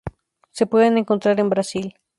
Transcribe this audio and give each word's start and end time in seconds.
Se 0.49 0.65
pueden 0.65 0.97
encontrar 0.97 1.39
en 1.39 1.49
Brasil. 1.49 1.93